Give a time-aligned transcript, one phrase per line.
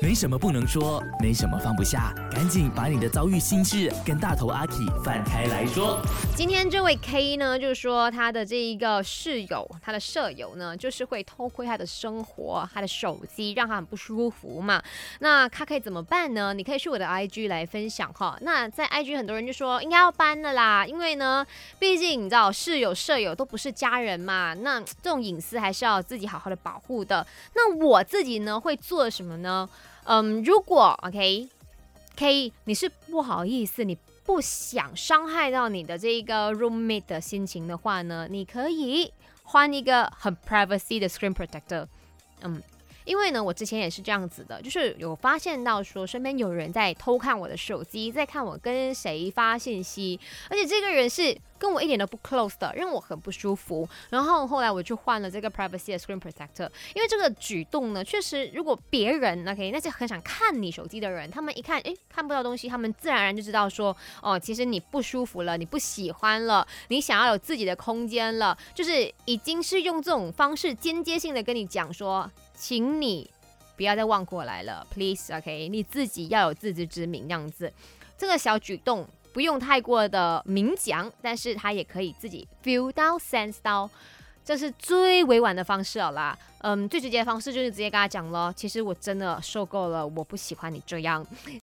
[0.00, 4.74] 没什么不能说，没什么放不下，赶紧把你的遭遇心事跟大头阿 K
[5.04, 6.00] 放开来说。
[6.36, 14.80] 今天这位 K 呢，就是说他的这一个室友，他的舍友呢，就是会偷窥他的生活，他的手机，让他很不舒服嘛。
[15.18, 16.54] 那他可以怎么办呢？
[16.54, 18.38] 你可以去我的 IG 来分享哈。
[18.42, 21.44] 那在 IG 很多人就说应该要搬的啦，因为呢，
[21.80, 27.26] 毕竟你知道室友、舍友都不是家人嘛，那这种隐私还是要自己好好的保护的。
[27.54, 29.68] 那我自己呢会做什么呢？
[30.04, 41.86] 嗯，如果 OK，K，你是不好意思，你不想伤害到你的这个 roommate 的心情的话呢，你可以换一个很 privacy 的 screen protector。
[42.42, 42.62] 嗯。
[43.08, 53.88] 因为呢，我之前也是这样子的，就是有发现到说身边有人在偷看我的手机，在看我跟谁发信息，而且这个人是跟我一点都不 close 的，让我很不舒服。
[54.10, 72.30] 然后后来我就换了这个 privacy screen protector，因为这个举动呢，确实如果别人那 OK 那些很想看你手机的人，他们一看诶看不到东西，他们自然而然就知道说哦，其实你不舒服了，你不喜欢了，你想要有自己的空间了，就是已经是用这种方式间接性的跟你讲说。
[72.58, 73.30] 请你
[73.76, 75.68] 不要再望过来了，please，OK？
[75.68, 77.72] 你自己要有自知之明，这样子，
[78.16, 83.88] 这个小举动不用太过的明讲，但是他也可以自己 feel 到、sense 到。
[84.44, 91.24] 这是最委婉的方式了啦，嗯，最直接的方式就是直接跟他讲了，其实我真的受够了，我不喜欢你这样，